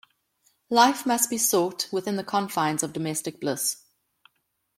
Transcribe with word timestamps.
Life 0.71 1.05
must 1.05 1.05
must 1.05 1.29
be 1.29 1.37
sought 1.37 1.87
within 1.91 2.15
the 2.15 2.23
confines 2.23 2.81
of 2.81 2.91
domestic 2.91 3.39
bliss. 3.39 3.83